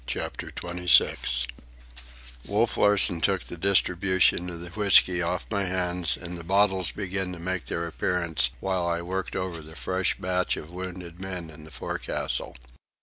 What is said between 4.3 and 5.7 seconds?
of the whisky off my